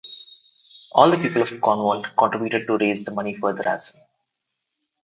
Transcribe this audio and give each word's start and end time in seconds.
All 0.93 1.11
the 1.11 1.17
people 1.17 1.43
of 1.43 1.61
Cornwall 1.61 2.03
contributed 2.17 2.65
to 2.65 2.79
raise 2.79 3.05
the 3.05 3.11
money 3.11 3.35
for 3.35 3.53
the 3.53 3.61
ransom. 3.61 4.01